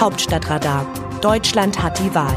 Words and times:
Hauptstadtradar. 0.00 0.86
Deutschland 1.20 1.82
hat 1.82 1.98
die 1.98 2.14
Wahl. 2.14 2.34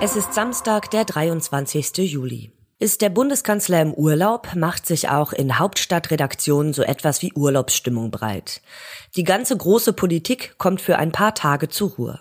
Es 0.00 0.14
ist 0.14 0.34
Samstag, 0.34 0.92
der 0.92 1.04
23. 1.04 1.96
Juli. 1.96 2.52
Ist 2.78 3.02
der 3.02 3.08
Bundeskanzler 3.08 3.82
im 3.82 3.92
Urlaub, 3.92 4.54
macht 4.54 4.86
sich 4.86 5.08
auch 5.08 5.32
in 5.32 5.58
Hauptstadtredaktionen 5.58 6.72
so 6.72 6.84
etwas 6.84 7.20
wie 7.20 7.32
Urlaubsstimmung 7.32 8.12
breit. 8.12 8.62
Die 9.16 9.24
ganze 9.24 9.56
große 9.56 9.94
Politik 9.94 10.54
kommt 10.56 10.80
für 10.80 10.96
ein 10.96 11.10
paar 11.10 11.34
Tage 11.34 11.68
zur 11.68 11.90
Ruhe. 11.96 12.20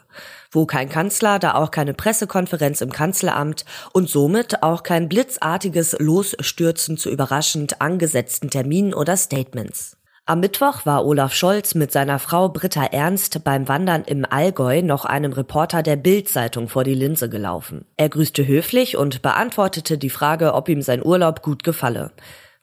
Wo 0.50 0.66
kein 0.66 0.89
Kanzler, 0.89 1.38
da 1.38 1.54
auch 1.54 1.70
keine 1.70 1.93
Pressekonferenz 1.93 2.82
im 2.82 2.91
Kanzleramt 2.91 3.66
und 3.93 4.09
somit 4.09 4.64
auch 4.64 4.82
kein 4.82 5.09
blitzartiges 5.09 5.95
Losstürzen 6.00 6.98
zu 6.98 7.11
überraschend 7.11 7.82
angesetzten 7.82 8.50
Terminen 8.50 8.95
oder 8.95 9.16
Statements. 9.16 9.96
Am 10.30 10.41
Mittwoch 10.41 10.86
war 10.86 11.05
Olaf 11.05 11.34
Scholz 11.34 11.74
mit 11.74 11.93
seiner 11.93 12.20
Frau 12.20 12.50
Britta 12.50 12.83
Ernst 12.83 13.46
beim 13.46 13.70
Wandern 13.70 14.04
im 14.04 14.25
Allgäu 14.29 14.82
noch 14.82 15.06
einem 15.06 15.32
Reporter 15.32 15.83
der 15.83 15.96
Bild-Zeitung 15.96 16.68
vor 16.68 16.83
die 16.83 16.96
Linse 16.96 17.29
gelaufen. 17.29 17.86
Er 17.96 18.10
grüßte 18.10 18.46
höflich 18.46 18.97
und 18.97 19.21
beantwortete 19.21 19.97
die 19.97 20.10
Frage, 20.10 20.54
ob 20.54 20.68
ihm 20.68 20.82
sein 20.82 21.02
Urlaub 21.02 21.43
gut 21.43 21.64
gefalle. 21.64 22.11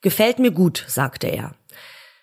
Gefällt 0.03 0.41
mir 0.41 0.51
gut, 0.51 0.85
sagte 0.89 1.29
er. 1.29 1.55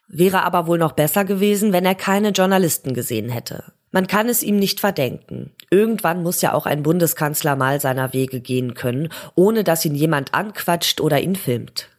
Wäre 0.07 0.43
aber 0.43 0.67
wohl 0.67 0.77
noch 0.77 0.91
besser 0.91 1.25
gewesen, 1.25 1.73
wenn 1.73 1.85
er 1.85 1.95
keine 1.95 2.29
Journalisten 2.29 2.93
gesehen 2.93 3.29
hätte. 3.29 3.63
Man 3.89 4.05
kann 4.05 4.29
es 4.29 4.43
ihm 4.43 4.57
nicht 4.57 4.79
verdenken. 4.79 5.53
Irgendwann 5.71 6.21
muss 6.21 6.43
ja 6.43 6.53
auch 6.53 6.67
ein 6.67 6.83
Bundeskanzler 6.83 7.55
mal 7.55 7.81
seiner 7.81 8.13
Wege 8.13 8.41
gehen 8.41 8.75
können, 8.75 9.09
ohne 9.33 9.63
dass 9.63 9.85
ihn 9.85 9.95
jemand 9.95 10.35
anquatscht 10.35 11.01
oder 11.01 11.19
ihn 11.19 11.35
filmt. 11.35 11.89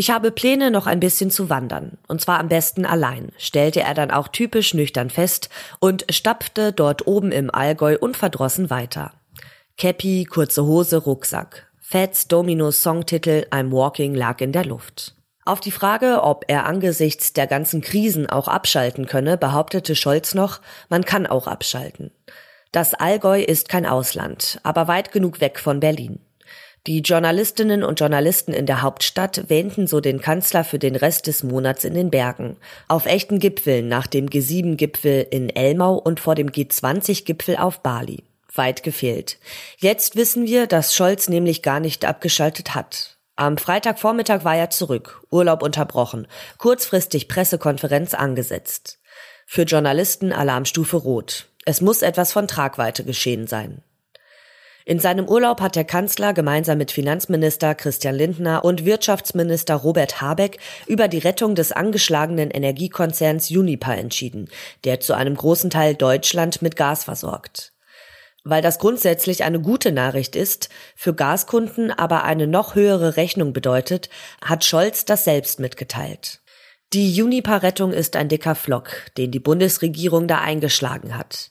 Ich 0.00 0.08
habe 0.08 0.30
Pläne, 0.30 0.70
noch 0.70 0.86
ein 0.86 0.98
bisschen 0.98 1.30
zu 1.30 1.50
wandern, 1.50 1.98
und 2.08 2.22
zwar 2.22 2.40
am 2.40 2.48
besten 2.48 2.86
allein, 2.86 3.32
stellte 3.36 3.82
er 3.82 3.92
dann 3.92 4.10
auch 4.10 4.28
typisch 4.28 4.72
nüchtern 4.72 5.10
fest 5.10 5.50
und 5.78 6.06
stapfte 6.08 6.72
dort 6.72 7.06
oben 7.06 7.32
im 7.32 7.54
Allgäu 7.54 7.98
unverdrossen 8.00 8.70
weiter. 8.70 9.12
Käppi, 9.76 10.24
kurze 10.24 10.64
Hose, 10.64 10.96
Rucksack. 10.96 11.66
Fats 11.82 12.28
Dominos 12.28 12.80
Songtitel 12.80 13.44
I'm 13.50 13.72
Walking 13.72 14.14
lag 14.14 14.40
in 14.40 14.52
der 14.52 14.64
Luft. 14.64 15.16
Auf 15.44 15.60
die 15.60 15.70
Frage, 15.70 16.22
ob 16.22 16.46
er 16.48 16.64
angesichts 16.64 17.34
der 17.34 17.46
ganzen 17.46 17.82
Krisen 17.82 18.26
auch 18.26 18.48
abschalten 18.48 19.04
könne, 19.04 19.36
behauptete 19.36 19.94
Scholz 19.94 20.32
noch, 20.32 20.62
man 20.88 21.04
kann 21.04 21.26
auch 21.26 21.46
abschalten. 21.46 22.10
Das 22.72 22.94
Allgäu 22.94 23.42
ist 23.42 23.68
kein 23.68 23.84
Ausland, 23.84 24.60
aber 24.62 24.88
weit 24.88 25.12
genug 25.12 25.42
weg 25.42 25.60
von 25.60 25.78
Berlin. 25.78 26.20
Die 26.86 27.00
Journalistinnen 27.00 27.84
und 27.84 28.00
Journalisten 28.00 28.54
in 28.54 28.64
der 28.64 28.80
Hauptstadt 28.80 29.50
wähnten 29.50 29.86
so 29.86 30.00
den 30.00 30.20
Kanzler 30.22 30.64
für 30.64 30.78
den 30.78 30.96
Rest 30.96 31.26
des 31.26 31.42
Monats 31.42 31.84
in 31.84 31.92
den 31.92 32.10
Bergen. 32.10 32.56
Auf 32.88 33.04
echten 33.04 33.38
Gipfeln 33.38 33.86
nach 33.88 34.06
dem 34.06 34.28
G7-Gipfel 34.28 35.26
in 35.30 35.50
Elmau 35.50 35.96
und 35.96 36.20
vor 36.20 36.34
dem 36.34 36.48
G20-Gipfel 36.48 37.56
auf 37.56 37.80
Bali. 37.80 38.24
Weit 38.54 38.82
gefehlt. 38.82 39.38
Jetzt 39.76 40.16
wissen 40.16 40.46
wir, 40.46 40.66
dass 40.66 40.94
Scholz 40.94 41.28
nämlich 41.28 41.62
gar 41.62 41.80
nicht 41.80 42.06
abgeschaltet 42.06 42.74
hat. 42.74 43.18
Am 43.36 43.58
Freitagvormittag 43.58 44.44
war 44.44 44.56
er 44.56 44.70
zurück, 44.70 45.22
Urlaub 45.30 45.62
unterbrochen, 45.62 46.26
kurzfristig 46.58 47.28
Pressekonferenz 47.28 48.14
angesetzt. 48.14 48.98
Für 49.46 49.62
Journalisten 49.62 50.32
Alarmstufe 50.32 50.96
Rot. 50.96 51.48
Es 51.66 51.80
muss 51.80 52.02
etwas 52.02 52.32
von 52.32 52.48
Tragweite 52.48 53.04
geschehen 53.04 53.46
sein. 53.46 53.82
In 54.86 54.98
seinem 54.98 55.28
Urlaub 55.28 55.60
hat 55.60 55.76
der 55.76 55.84
Kanzler 55.84 56.32
gemeinsam 56.32 56.78
mit 56.78 56.90
Finanzminister 56.90 57.74
Christian 57.74 58.14
Lindner 58.14 58.64
und 58.64 58.84
Wirtschaftsminister 58.84 59.74
Robert 59.74 60.20
Habeck 60.20 60.58
über 60.86 61.06
die 61.06 61.18
Rettung 61.18 61.54
des 61.54 61.72
angeschlagenen 61.72 62.50
Energiekonzerns 62.50 63.50
Uniper 63.50 63.96
entschieden, 63.96 64.48
der 64.84 65.00
zu 65.00 65.14
einem 65.14 65.36
großen 65.36 65.68
Teil 65.68 65.94
Deutschland 65.94 66.62
mit 66.62 66.76
Gas 66.76 67.04
versorgt. 67.04 67.72
Weil 68.42 68.62
das 68.62 68.78
grundsätzlich 68.78 69.44
eine 69.44 69.60
gute 69.60 69.92
Nachricht 69.92 70.34
ist, 70.34 70.70
für 70.96 71.12
Gaskunden 71.14 71.90
aber 71.90 72.24
eine 72.24 72.46
noch 72.46 72.74
höhere 72.74 73.16
Rechnung 73.16 73.52
bedeutet, 73.52 74.08
hat 74.42 74.64
Scholz 74.64 75.04
das 75.04 75.24
selbst 75.24 75.60
mitgeteilt. 75.60 76.40
Die 76.94 77.22
Uniper-Rettung 77.22 77.92
ist 77.92 78.16
ein 78.16 78.28
dicker 78.28 78.54
Flock, 78.54 78.90
den 79.18 79.30
die 79.30 79.38
Bundesregierung 79.38 80.26
da 80.26 80.40
eingeschlagen 80.40 81.16
hat. 81.16 81.50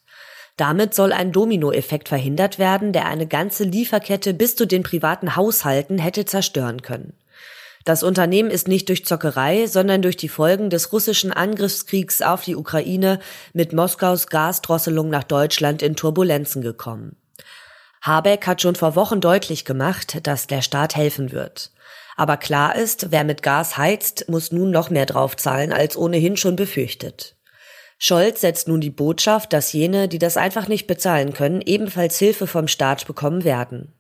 Damit 0.60 0.94
soll 0.94 1.14
ein 1.14 1.32
Dominoeffekt 1.32 2.10
verhindert 2.10 2.60
werden, 2.60 2.92
der 2.92 3.06
eine 3.06 3.28
ganze 3.28 3.64
Lieferkette 3.64 4.34
bis 4.34 4.58
zu 4.58 4.66
den 4.66 4.84
privaten 4.84 5.38
Haushalten 5.38 5.98
hätte 5.98 6.26
zerstören 6.26 6.82
können. 6.82 7.14
Das 7.86 8.04
Unternehmen 8.04 8.52
ist 8.52 8.68
nicht 8.68 8.90
durch 8.90 9.06
Zockerei, 9.06 9.68
sondern 9.68 10.02
durch 10.02 10.18
die 10.18 10.28
Folgen 10.28 10.70
des 10.70 10.92
russischen 10.92 11.32
Angriffskriegs 11.32 12.22
auf 12.22 12.44
die 12.44 12.58
Ukraine 12.58 13.20
mit 13.54 13.72
Moskaus 13.72 14.28
Gasdrosselung 14.28 15.10
nach 15.10 15.24
Deutschland 15.24 15.82
in 15.82 15.96
Turbulenzen 15.96 16.62
gekommen. 16.62 17.16
Habeck 18.02 18.46
hat 18.46 18.62
schon 18.62 18.76
vor 18.76 18.98
Wochen 18.98 19.22
deutlich 19.22 19.64
gemacht, 19.64 20.28
dass 20.28 20.48
der 20.48 20.62
Staat 20.62 20.94
helfen 20.94 21.32
wird. 21.32 21.72
Aber 22.18 22.36
klar 22.36 22.76
ist, 22.76 23.12
wer 23.12 23.24
mit 23.24 23.44
Gas 23.44 23.78
heizt, 23.78 24.28
muss 24.28 24.52
nun 24.52 24.72
noch 24.72 24.90
mehr 24.90 25.06
draufzahlen 25.06 25.72
als 25.72 25.96
ohnehin 25.96 26.36
schon 26.36 26.58
befürchtet. 26.58 27.38
Scholz 28.02 28.40
setzt 28.40 28.70
nun 28.70 28.80
die 28.80 28.90
Botschaft, 28.90 29.52
dass 29.52 29.74
jene, 29.74 30.08
die 30.08 30.20
das 30.20 30.38
einfach 30.38 30.70
nicht 30.70 30.88
bezahlen 30.88 31.34
können, 31.34 31.62
ebenfalls 31.62 32.18
Hilfe 32.18 32.48
vom 32.48 32.70
Staat 32.70 33.06
bekommen 33.06 33.44
werden. 33.44 33.94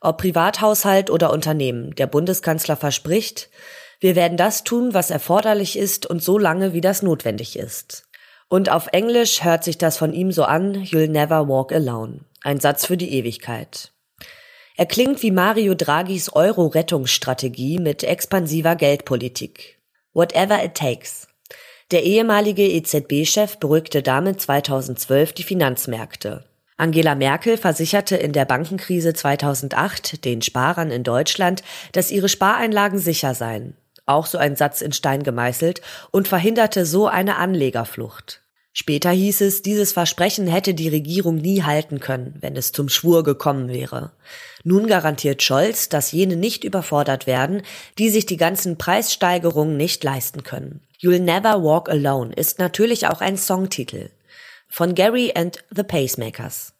Ob 0.00 0.18
Privathaushalt 0.18 1.08
oder 1.08 1.32
Unternehmen, 1.32 1.94
der 1.94 2.08
Bundeskanzler 2.08 2.76
verspricht, 2.76 3.48
wir 4.00 4.16
werden 4.16 4.36
das 4.36 4.64
tun, 4.64 4.92
was 4.92 5.10
erforderlich 5.10 5.78
ist 5.78 6.04
und 6.04 6.22
so 6.22 6.36
lange, 6.36 6.72
wie 6.72 6.80
das 6.80 7.02
notwendig 7.02 7.56
ist. 7.56 8.08
Und 8.48 8.70
auf 8.70 8.88
Englisch 8.92 9.44
hört 9.44 9.62
sich 9.62 9.78
das 9.78 9.98
von 9.98 10.12
ihm 10.12 10.32
so 10.32 10.42
an, 10.42 10.74
You'll 10.74 11.08
never 11.08 11.48
walk 11.48 11.72
alone. 11.72 12.20
Ein 12.42 12.58
Satz 12.58 12.86
für 12.86 12.96
die 12.96 13.12
Ewigkeit. 13.12 13.92
Er 14.76 14.86
klingt 14.86 15.22
wie 15.22 15.30
Mario 15.30 15.74
Draghis 15.74 16.32
Euro-Rettungsstrategie 16.32 17.78
mit 17.78 18.02
expansiver 18.02 18.74
Geldpolitik. 18.74 19.78
Whatever 20.12 20.64
it 20.64 20.74
takes. 20.74 21.27
Der 21.90 22.02
ehemalige 22.02 22.68
EZB-Chef 22.68 23.56
beruhigte 23.56 24.02
damit 24.02 24.42
2012 24.42 25.32
die 25.32 25.42
Finanzmärkte. 25.42 26.44
Angela 26.76 27.14
Merkel 27.14 27.56
versicherte 27.56 28.14
in 28.14 28.34
der 28.34 28.44
Bankenkrise 28.44 29.14
2008 29.14 30.22
den 30.26 30.42
Sparern 30.42 30.90
in 30.90 31.02
Deutschland, 31.02 31.62
dass 31.92 32.10
ihre 32.10 32.28
Spareinlagen 32.28 32.98
sicher 32.98 33.34
seien. 33.34 33.74
Auch 34.04 34.26
so 34.26 34.36
ein 34.36 34.54
Satz 34.54 34.82
in 34.82 34.92
Stein 34.92 35.22
gemeißelt 35.22 35.80
und 36.10 36.28
verhinderte 36.28 36.84
so 36.84 37.06
eine 37.06 37.36
Anlegerflucht. 37.36 38.42
Später 38.74 39.10
hieß 39.10 39.40
es, 39.40 39.62
dieses 39.62 39.92
Versprechen 39.92 40.46
hätte 40.46 40.74
die 40.74 40.90
Regierung 40.90 41.36
nie 41.36 41.62
halten 41.62 42.00
können, 42.00 42.36
wenn 42.40 42.54
es 42.54 42.70
zum 42.70 42.90
Schwur 42.90 43.24
gekommen 43.24 43.70
wäre. 43.70 44.12
Nun 44.62 44.86
garantiert 44.88 45.42
Scholz, 45.42 45.88
dass 45.88 46.12
jene 46.12 46.36
nicht 46.36 46.64
überfordert 46.64 47.26
werden, 47.26 47.62
die 47.96 48.10
sich 48.10 48.26
die 48.26 48.36
ganzen 48.36 48.76
Preissteigerungen 48.76 49.78
nicht 49.78 50.04
leisten 50.04 50.42
können. 50.42 50.82
You'll 51.00 51.20
Never 51.20 51.62
Walk 51.62 51.88
Alone 51.88 52.32
ist 52.34 52.58
natürlich 52.58 53.06
auch 53.06 53.20
ein 53.20 53.36
Songtitel 53.36 54.10
von 54.66 54.96
Gary 54.96 55.32
and 55.32 55.62
the 55.70 55.84
Pacemakers. 55.84 56.72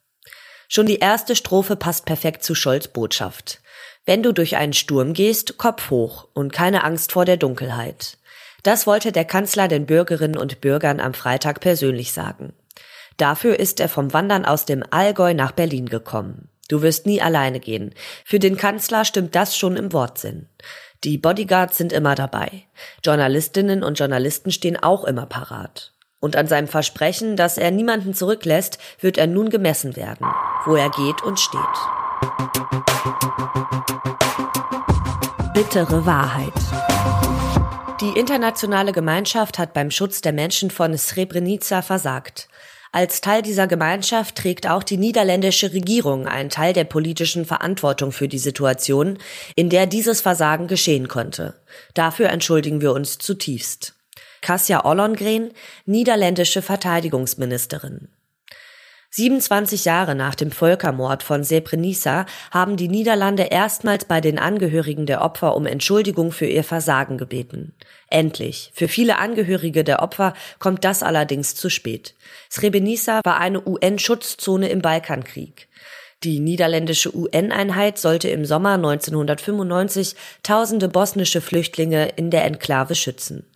Schon 0.66 0.86
die 0.86 0.98
erste 0.98 1.36
Strophe 1.36 1.76
passt 1.76 2.04
perfekt 2.04 2.42
zu 2.42 2.56
Scholz 2.56 2.88
Botschaft. 2.88 3.60
Wenn 4.04 4.24
du 4.24 4.32
durch 4.32 4.56
einen 4.56 4.72
Sturm 4.72 5.14
gehst, 5.14 5.56
Kopf 5.56 5.90
hoch 5.90 6.26
und 6.34 6.52
keine 6.52 6.82
Angst 6.82 7.12
vor 7.12 7.24
der 7.26 7.36
Dunkelheit. 7.36 8.18
Das 8.64 8.88
wollte 8.88 9.12
der 9.12 9.24
Kanzler 9.24 9.68
den 9.68 9.86
Bürgerinnen 9.86 10.36
und 10.36 10.60
Bürgern 10.60 10.98
am 10.98 11.14
Freitag 11.14 11.60
persönlich 11.60 12.12
sagen. 12.12 12.54
Dafür 13.18 13.60
ist 13.60 13.78
er 13.78 13.88
vom 13.88 14.12
Wandern 14.12 14.44
aus 14.44 14.64
dem 14.64 14.82
Allgäu 14.90 15.32
nach 15.32 15.52
Berlin 15.52 15.86
gekommen. 15.86 16.48
Du 16.68 16.82
wirst 16.82 17.06
nie 17.06 17.22
alleine 17.22 17.60
gehen. 17.60 17.94
Für 18.24 18.38
den 18.38 18.56
Kanzler 18.56 19.04
stimmt 19.04 19.34
das 19.34 19.56
schon 19.56 19.76
im 19.76 19.92
Wortsinn. 19.92 20.48
Die 21.04 21.16
Bodyguards 21.16 21.76
sind 21.76 21.92
immer 21.92 22.16
dabei. 22.16 22.64
Journalistinnen 23.04 23.84
und 23.84 24.00
Journalisten 24.00 24.50
stehen 24.50 24.76
auch 24.76 25.04
immer 25.04 25.26
parat. 25.26 25.92
Und 26.18 26.34
an 26.34 26.48
seinem 26.48 26.66
Versprechen, 26.66 27.36
dass 27.36 27.56
er 27.56 27.70
niemanden 27.70 28.14
zurücklässt, 28.14 28.78
wird 29.00 29.16
er 29.16 29.28
nun 29.28 29.48
gemessen 29.48 29.94
werden, 29.94 30.26
wo 30.64 30.74
er 30.74 30.90
geht 30.90 31.22
und 31.22 31.38
steht. 31.38 31.60
Bittere 35.54 36.04
Wahrheit. 36.04 36.52
Die 38.00 38.18
internationale 38.18 38.90
Gemeinschaft 38.90 39.58
hat 39.58 39.74
beim 39.74 39.92
Schutz 39.92 40.20
der 40.20 40.32
Menschen 40.32 40.72
von 40.72 40.96
Srebrenica 40.96 41.82
versagt. 41.82 42.48
Als 42.90 43.20
Teil 43.20 43.42
dieser 43.42 43.66
Gemeinschaft 43.66 44.36
trägt 44.36 44.66
auch 44.68 44.82
die 44.82 44.96
niederländische 44.96 45.72
Regierung 45.72 46.26
einen 46.26 46.48
Teil 46.48 46.72
der 46.72 46.84
politischen 46.84 47.44
Verantwortung 47.44 48.12
für 48.12 48.28
die 48.28 48.38
Situation, 48.38 49.18
in 49.56 49.68
der 49.68 49.86
dieses 49.86 50.22
Versagen 50.22 50.68
geschehen 50.68 51.08
konnte. 51.08 51.54
Dafür 51.94 52.30
entschuldigen 52.30 52.80
wir 52.80 52.92
uns 52.92 53.18
zutiefst. 53.18 53.94
Kasja 54.40 54.84
Ollongren, 54.84 55.50
niederländische 55.84 56.62
Verteidigungsministerin. 56.62 58.08
27 59.18 59.84
Jahre 59.84 60.14
nach 60.14 60.36
dem 60.36 60.52
Völkermord 60.52 61.24
von 61.24 61.42
Srebrenica 61.42 62.24
haben 62.52 62.76
die 62.76 62.86
Niederlande 62.86 63.48
erstmals 63.50 64.04
bei 64.04 64.20
den 64.20 64.38
Angehörigen 64.38 65.06
der 65.06 65.22
Opfer 65.22 65.56
um 65.56 65.66
Entschuldigung 65.66 66.30
für 66.30 66.46
ihr 66.46 66.62
Versagen 66.62 67.18
gebeten. 67.18 67.74
Endlich. 68.10 68.70
Für 68.74 68.86
viele 68.86 69.18
Angehörige 69.18 69.82
der 69.82 70.02
Opfer 70.02 70.34
kommt 70.60 70.84
das 70.84 71.02
allerdings 71.02 71.56
zu 71.56 71.68
spät. 71.68 72.14
Srebrenica 72.48 73.20
war 73.24 73.38
eine 73.38 73.66
UN-Schutzzone 73.66 74.68
im 74.68 74.82
Balkankrieg. 74.82 75.66
Die 76.24 76.40
niederländische 76.40 77.14
UN-Einheit 77.14 77.96
sollte 77.96 78.28
im 78.28 78.44
Sommer 78.44 78.72
1995 78.74 80.16
tausende 80.42 80.88
bosnische 80.88 81.40
Flüchtlinge 81.40 82.08
in 82.16 82.30
der 82.30 82.44
Enklave 82.44 82.96
schützen. 82.96 83.46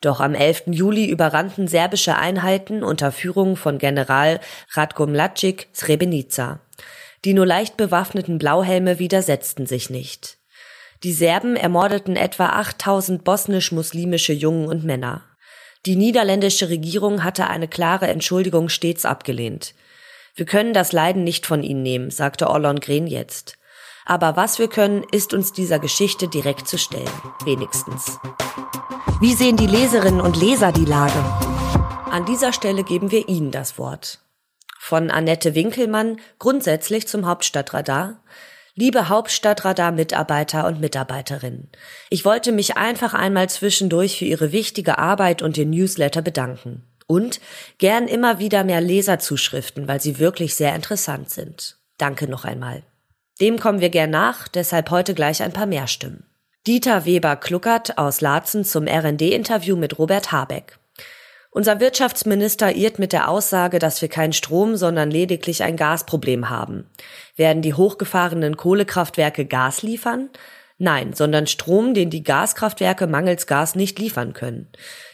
Doch 0.00 0.20
am 0.20 0.34
11. 0.34 0.64
Juli 0.66 1.06
überrannten 1.06 1.66
serbische 1.66 2.16
Einheiten 2.16 2.84
unter 2.84 3.10
Führung 3.10 3.56
von 3.56 3.78
General 3.78 4.38
Ratko 4.70 5.06
Mladic 5.08 5.66
Srebrenica. 5.74 6.60
Die 7.24 7.34
nur 7.34 7.46
leicht 7.46 7.76
bewaffneten 7.76 8.38
Blauhelme 8.38 9.00
widersetzten 9.00 9.66
sich 9.66 9.90
nicht. 9.90 10.38
Die 11.02 11.12
Serben 11.12 11.56
ermordeten 11.56 12.14
etwa 12.14 12.50
8000 12.50 13.24
bosnisch-muslimische 13.24 14.32
Jungen 14.32 14.68
und 14.68 14.84
Männer. 14.84 15.22
Die 15.86 15.96
niederländische 15.96 16.68
Regierung 16.68 17.24
hatte 17.24 17.48
eine 17.48 17.66
klare 17.66 18.06
Entschuldigung 18.06 18.68
stets 18.68 19.04
abgelehnt. 19.04 19.74
Wir 20.34 20.46
können 20.46 20.72
das 20.72 20.92
Leiden 20.92 21.24
nicht 21.24 21.44
von 21.44 21.62
ihnen 21.62 21.82
nehmen, 21.82 22.10
sagte 22.10 22.48
Orlon 22.48 22.80
Green 22.80 23.06
jetzt. 23.06 23.58
Aber 24.06 24.34
was 24.34 24.58
wir 24.58 24.68
können, 24.68 25.04
ist 25.12 25.34
uns 25.34 25.52
dieser 25.52 25.78
Geschichte 25.78 26.26
direkt 26.26 26.66
zu 26.66 26.78
stellen. 26.78 27.10
Wenigstens. 27.44 28.18
Wie 29.20 29.34
sehen 29.34 29.58
die 29.58 29.66
Leserinnen 29.66 30.22
und 30.22 30.36
Leser 30.40 30.72
die 30.72 30.86
Lage? 30.86 31.22
An 32.10 32.24
dieser 32.24 32.54
Stelle 32.54 32.82
geben 32.82 33.10
wir 33.10 33.28
Ihnen 33.28 33.50
das 33.50 33.78
Wort. 33.78 34.20
Von 34.78 35.10
Annette 35.10 35.54
Winkelmann 35.54 36.18
grundsätzlich 36.38 37.06
zum 37.06 37.26
Hauptstadtradar. 37.26 38.22
Liebe 38.74 39.10
Hauptstadtradar-Mitarbeiter 39.10 40.66
und 40.66 40.80
Mitarbeiterinnen, 40.80 41.70
ich 42.08 42.24
wollte 42.24 42.52
mich 42.52 42.78
einfach 42.78 43.12
einmal 43.12 43.50
zwischendurch 43.50 44.18
für 44.18 44.24
Ihre 44.24 44.50
wichtige 44.50 44.96
Arbeit 44.96 45.42
und 45.42 45.58
den 45.58 45.68
Newsletter 45.68 46.22
bedanken. 46.22 46.86
Und 47.12 47.40
gern 47.76 48.08
immer 48.08 48.38
wieder 48.38 48.64
mehr 48.64 48.80
Leserzuschriften, 48.80 49.86
weil 49.86 50.00
sie 50.00 50.18
wirklich 50.18 50.54
sehr 50.54 50.74
interessant 50.74 51.28
sind. 51.28 51.76
Danke 51.98 52.26
noch 52.26 52.46
einmal. 52.46 52.84
Dem 53.38 53.60
kommen 53.60 53.82
wir 53.82 53.90
gern 53.90 54.08
nach, 54.08 54.48
deshalb 54.48 54.88
heute 54.88 55.12
gleich 55.12 55.42
ein 55.42 55.52
paar 55.52 55.66
mehr 55.66 55.88
Stimmen. 55.88 56.24
Dieter 56.66 57.04
Weber-Kluckert 57.04 57.98
aus 57.98 58.22
Laatzen 58.22 58.64
zum 58.64 58.86
RND-Interview 58.86 59.76
mit 59.76 59.98
Robert 59.98 60.32
Habeck. 60.32 60.78
Unser 61.50 61.80
Wirtschaftsminister 61.80 62.74
irrt 62.74 62.98
mit 62.98 63.12
der 63.12 63.28
Aussage, 63.28 63.78
dass 63.78 64.00
wir 64.00 64.08
keinen 64.08 64.32
Strom, 64.32 64.76
sondern 64.76 65.10
lediglich 65.10 65.62
ein 65.62 65.76
Gasproblem 65.76 66.48
haben. 66.48 66.88
Werden 67.36 67.60
die 67.60 67.74
hochgefahrenen 67.74 68.56
Kohlekraftwerke 68.56 69.44
Gas 69.44 69.82
liefern? 69.82 70.30
Nein, 70.82 71.12
sondern 71.12 71.46
Strom, 71.46 71.94
den 71.94 72.10
die 72.10 72.24
Gaskraftwerke 72.24 73.06
mangels 73.06 73.46
Gas 73.46 73.76
nicht 73.76 74.00
liefern 74.00 74.32
können. 74.32 74.66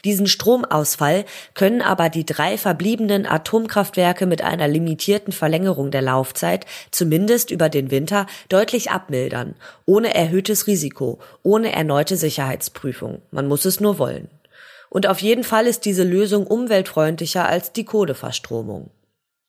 Diesen 0.03 0.25
Stromausfall 0.25 1.25
können 1.53 1.83
aber 1.83 2.09
die 2.09 2.25
drei 2.25 2.57
verbliebenen 2.57 3.27
Atomkraftwerke 3.27 4.25
mit 4.25 4.41
einer 4.41 4.67
limitierten 4.67 5.31
Verlängerung 5.31 5.91
der 5.91 6.01
Laufzeit 6.01 6.65
zumindest 6.89 7.51
über 7.51 7.69
den 7.69 7.91
Winter 7.91 8.25
deutlich 8.49 8.89
abmildern, 8.89 9.53
ohne 9.85 10.15
erhöhtes 10.15 10.65
Risiko, 10.65 11.19
ohne 11.43 11.71
erneute 11.71 12.17
Sicherheitsprüfung. 12.17 13.21
Man 13.29 13.47
muss 13.47 13.65
es 13.65 13.79
nur 13.79 13.99
wollen. 13.99 14.27
Und 14.89 15.05
auf 15.05 15.21
jeden 15.21 15.43
Fall 15.43 15.67
ist 15.67 15.85
diese 15.85 16.03
Lösung 16.03 16.47
umweltfreundlicher 16.47 17.47
als 17.47 17.73
die 17.73 17.85
Kohleverstromung. 17.85 18.89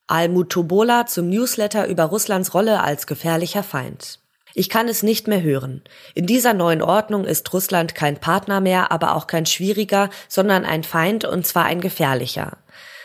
Almut 0.07 0.51
Tobola 0.51 1.07
zum 1.07 1.31
Newsletter 1.31 1.87
über 1.87 2.05
Russlands 2.05 2.53
Rolle 2.53 2.83
als 2.83 3.07
gefährlicher 3.07 3.63
Feind. 3.63 4.19
Ich 4.55 4.69
kann 4.69 4.89
es 4.89 5.03
nicht 5.03 5.29
mehr 5.29 5.43
hören. 5.43 5.83
In 6.15 6.27
dieser 6.27 6.55
neuen 6.55 6.83
Ordnung 6.83 7.25
ist 7.25 7.53
Russland 7.53 7.95
kein 7.95 8.19
Partner 8.19 8.61
mehr, 8.61 8.91
aber 8.91 9.15
auch 9.15 9.27
kein 9.27 9.47
schwieriger, 9.47 10.11
sondern 10.29 10.65
ein 10.65 10.85
Feind 10.85 11.25
und 11.25 11.47
zwar 11.47 11.65
ein 11.65 11.81
gefährlicher. 11.81 12.59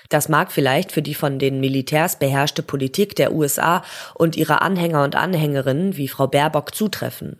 Das 0.09 0.29
mag 0.29 0.51
vielleicht 0.51 0.91
für 0.91 1.01
die 1.01 1.15
von 1.15 1.39
den 1.39 1.59
Militärs 1.59 2.17
beherrschte 2.19 2.61
Politik 2.61 3.15
der 3.15 3.33
USA 3.33 3.83
und 4.13 4.35
ihrer 4.35 4.61
Anhänger 4.61 5.03
und 5.03 5.15
Anhängerinnen 5.15 5.97
wie 5.97 6.07
Frau 6.07 6.27
Baerbock 6.27 6.75
zutreffen. 6.75 7.37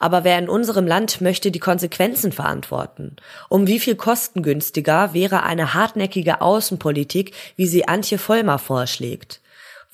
Aber 0.00 0.24
wer 0.24 0.36
in 0.36 0.48
unserem 0.48 0.88
Land 0.88 1.20
möchte 1.20 1.52
die 1.52 1.60
Konsequenzen 1.60 2.32
verantworten? 2.32 3.14
Um 3.48 3.68
wie 3.68 3.78
viel 3.78 3.94
kostengünstiger 3.94 5.14
wäre 5.14 5.44
eine 5.44 5.74
hartnäckige 5.74 6.40
Außenpolitik, 6.40 7.32
wie 7.54 7.68
sie 7.68 7.86
Antje 7.86 8.18
Vollmer 8.18 8.58
vorschlägt? 8.58 9.41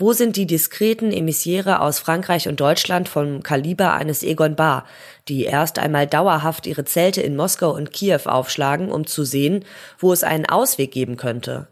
Wo 0.00 0.12
sind 0.12 0.36
die 0.36 0.46
diskreten 0.46 1.10
Emissiere 1.10 1.80
aus 1.80 1.98
Frankreich 1.98 2.46
und 2.46 2.60
Deutschland 2.60 3.08
vom 3.08 3.42
Kaliber 3.42 3.94
eines 3.94 4.22
Egon 4.22 4.54
Bahr, 4.54 4.86
die 5.26 5.42
erst 5.42 5.80
einmal 5.80 6.06
dauerhaft 6.06 6.68
ihre 6.68 6.84
Zelte 6.84 7.20
in 7.20 7.34
Moskau 7.34 7.74
und 7.74 7.92
Kiew 7.92 8.20
aufschlagen, 8.26 8.92
um 8.92 9.08
zu 9.08 9.24
sehen, 9.24 9.64
wo 9.98 10.12
es 10.12 10.22
einen 10.22 10.46
Ausweg 10.46 10.92
geben 10.92 11.16
könnte? 11.16 11.66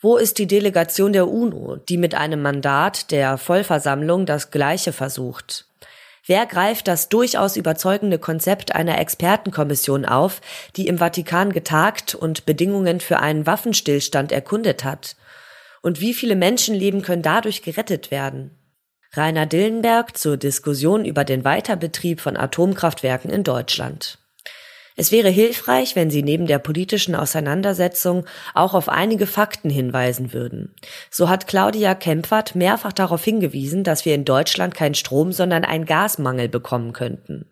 Wo 0.00 0.16
ist 0.16 0.38
die 0.38 0.48
Delegation 0.48 1.12
der 1.12 1.28
UNO, 1.28 1.76
die 1.88 1.96
mit 1.96 2.16
einem 2.16 2.42
Mandat 2.42 3.12
der 3.12 3.38
Vollversammlung 3.38 4.26
das 4.26 4.50
Gleiche 4.50 4.92
versucht? 4.92 5.66
Wer 6.26 6.46
greift 6.46 6.88
das 6.88 7.08
durchaus 7.08 7.56
überzeugende 7.56 8.18
Konzept 8.18 8.74
einer 8.74 8.98
Expertenkommission 8.98 10.06
auf, 10.06 10.40
die 10.74 10.88
im 10.88 10.98
Vatikan 10.98 11.52
getagt 11.52 12.16
und 12.16 12.46
Bedingungen 12.46 12.98
für 12.98 13.20
einen 13.20 13.46
Waffenstillstand 13.46 14.32
erkundet 14.32 14.82
hat? 14.82 15.14
Und 15.84 16.00
wie 16.00 16.14
viele 16.14 16.34
Menschenleben 16.34 17.02
können 17.02 17.20
dadurch 17.20 17.62
gerettet 17.62 18.10
werden? 18.10 18.50
Rainer 19.12 19.44
Dillenberg 19.44 20.16
zur 20.16 20.38
Diskussion 20.38 21.04
über 21.04 21.24
den 21.24 21.44
Weiterbetrieb 21.44 22.20
von 22.22 22.38
Atomkraftwerken 22.38 23.30
in 23.30 23.44
Deutschland. 23.44 24.18
Es 24.96 25.12
wäre 25.12 25.28
hilfreich, 25.28 25.94
wenn 25.94 26.08
Sie 26.08 26.22
neben 26.22 26.46
der 26.46 26.58
politischen 26.58 27.14
Auseinandersetzung 27.14 28.24
auch 28.54 28.72
auf 28.72 28.88
einige 28.88 29.26
Fakten 29.26 29.68
hinweisen 29.68 30.32
würden. 30.32 30.74
So 31.10 31.28
hat 31.28 31.48
Claudia 31.48 31.94
Kempfert 31.94 32.54
mehrfach 32.54 32.92
darauf 32.92 33.22
hingewiesen, 33.22 33.84
dass 33.84 34.06
wir 34.06 34.14
in 34.14 34.24
Deutschland 34.24 34.74
keinen 34.74 34.94
Strom, 34.94 35.32
sondern 35.32 35.64
einen 35.64 35.84
Gasmangel 35.84 36.48
bekommen 36.48 36.94
könnten. 36.94 37.44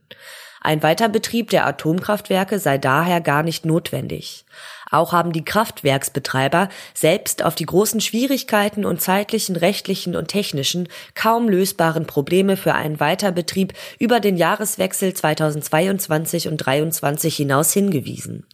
Ein 0.62 0.82
Weiterbetrieb 0.82 1.50
der 1.50 1.66
Atomkraftwerke 1.66 2.60
sei 2.60 2.78
daher 2.78 3.20
gar 3.20 3.42
nicht 3.42 3.66
notwendig. 3.66 4.46
Auch 4.92 5.12
haben 5.12 5.32
die 5.32 5.44
Kraftwerksbetreiber 5.44 6.68
selbst 6.94 7.44
auf 7.44 7.54
die 7.54 7.66
großen 7.66 8.00
Schwierigkeiten 8.00 8.84
und 8.84 9.00
zeitlichen, 9.00 9.56
rechtlichen 9.56 10.14
und 10.14 10.28
technischen 10.28 10.88
kaum 11.14 11.48
lösbaren 11.48 12.06
Probleme 12.06 12.56
für 12.56 12.74
einen 12.74 13.00
Weiterbetrieb 13.00 13.72
über 13.98 14.20
den 14.20 14.36
Jahreswechsel 14.36 15.14
2022 15.14 16.48
und 16.48 16.62
2023 16.62 17.36
hinaus 17.36 17.72
hingewiesen. 17.72 18.46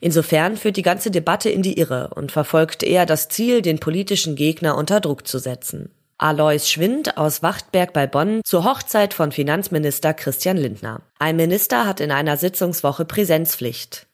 Insofern 0.00 0.56
führt 0.56 0.76
die 0.76 0.82
ganze 0.82 1.10
Debatte 1.10 1.50
in 1.50 1.62
die 1.62 1.78
Irre 1.78 2.10
und 2.14 2.32
verfolgt 2.32 2.82
eher 2.82 3.06
das 3.06 3.28
Ziel, 3.28 3.62
den 3.62 3.78
politischen 3.78 4.34
Gegner 4.34 4.76
unter 4.76 5.00
Druck 5.00 5.26
zu 5.26 5.38
setzen. 5.38 5.90
Alois 6.18 6.60
Schwind 6.70 7.18
aus 7.18 7.42
Wachtberg 7.42 7.92
bei 7.92 8.06
Bonn 8.06 8.40
zur 8.44 8.64
Hochzeit 8.64 9.12
von 9.12 9.32
Finanzminister 9.32 10.14
Christian 10.14 10.56
Lindner. 10.56 11.02
Ein 11.18 11.36
Minister 11.36 11.86
hat 11.86 12.00
in 12.00 12.10
einer 12.10 12.38
Sitzungswoche 12.38 13.04
Präsenzpflicht. 13.04 14.05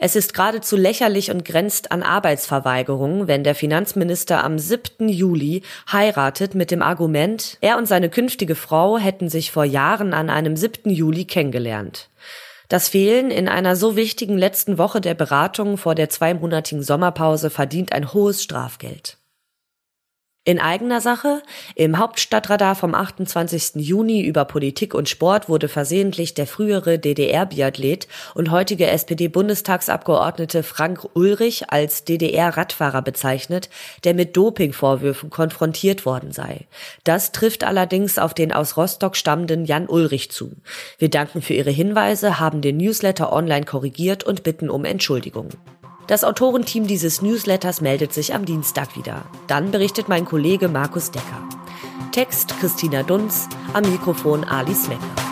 Es 0.00 0.14
ist 0.14 0.32
geradezu 0.32 0.76
lächerlich 0.76 1.32
und 1.32 1.44
grenzt 1.44 1.90
an 1.90 2.04
Arbeitsverweigerung, 2.04 3.26
wenn 3.26 3.42
der 3.42 3.56
Finanzminister 3.56 4.44
am 4.44 4.56
7. 4.56 5.08
Juli 5.08 5.62
heiratet 5.90 6.54
mit 6.54 6.70
dem 6.70 6.82
Argument, 6.82 7.58
er 7.60 7.76
und 7.78 7.86
seine 7.86 8.08
künftige 8.08 8.54
Frau 8.54 8.96
hätten 8.96 9.28
sich 9.28 9.50
vor 9.50 9.64
Jahren 9.64 10.14
an 10.14 10.30
einem 10.30 10.56
7. 10.56 10.88
Juli 10.88 11.24
kennengelernt. 11.24 12.10
Das 12.68 12.88
Fehlen 12.88 13.32
in 13.32 13.48
einer 13.48 13.74
so 13.74 13.96
wichtigen 13.96 14.38
letzten 14.38 14.78
Woche 14.78 15.00
der 15.00 15.14
Beratungen 15.14 15.78
vor 15.78 15.96
der 15.96 16.08
zweimonatigen 16.08 16.84
Sommerpause 16.84 17.50
verdient 17.50 17.92
ein 17.92 18.12
hohes 18.12 18.40
Strafgeld. 18.40 19.16
In 20.44 20.60
eigener 20.60 21.02
Sache, 21.02 21.42
im 21.74 21.98
Hauptstadtradar 21.98 22.74
vom 22.74 22.94
28. 22.94 23.72
Juni 23.74 24.22
über 24.22 24.46
Politik 24.46 24.94
und 24.94 25.06
Sport 25.06 25.50
wurde 25.50 25.68
versehentlich 25.68 26.32
der 26.32 26.46
frühere 26.46 26.98
DDR-Biathlet 26.98 28.08
und 28.34 28.50
heutige 28.50 28.86
SPD-Bundestagsabgeordnete 28.86 30.62
Frank 30.62 31.06
Ulrich 31.12 31.70
als 31.70 32.04
DDR-Radfahrer 32.04 33.02
bezeichnet, 33.02 33.68
der 34.04 34.14
mit 34.14 34.38
Dopingvorwürfen 34.38 35.28
konfrontiert 35.28 36.06
worden 36.06 36.32
sei. 36.32 36.66
Das 37.04 37.32
trifft 37.32 37.62
allerdings 37.62 38.18
auf 38.18 38.32
den 38.32 38.50
aus 38.50 38.78
Rostock 38.78 39.16
stammenden 39.16 39.66
Jan 39.66 39.86
Ulrich 39.86 40.30
zu. 40.30 40.52
Wir 40.96 41.10
danken 41.10 41.42
für 41.42 41.52
Ihre 41.52 41.70
Hinweise, 41.70 42.40
haben 42.40 42.62
den 42.62 42.78
Newsletter 42.78 43.34
online 43.34 43.66
korrigiert 43.66 44.24
und 44.24 44.44
bitten 44.44 44.70
um 44.70 44.86
Entschuldigung. 44.86 45.50
Das 46.08 46.24
Autorenteam 46.24 46.86
dieses 46.86 47.20
Newsletters 47.20 47.82
meldet 47.82 48.14
sich 48.14 48.34
am 48.34 48.46
Dienstag 48.46 48.96
wieder. 48.96 49.26
Dann 49.46 49.70
berichtet 49.70 50.08
mein 50.08 50.24
Kollege 50.24 50.68
Markus 50.68 51.10
Decker. 51.10 51.46
Text 52.12 52.58
Christina 52.60 53.02
Dunz, 53.02 53.46
am 53.74 53.82
Mikrofon 53.82 54.42
Ali 54.44 54.74
Smecker. 54.74 55.27